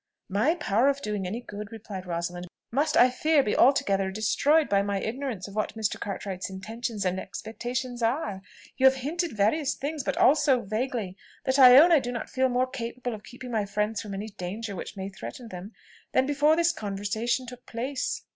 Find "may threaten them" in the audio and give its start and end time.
14.97-15.71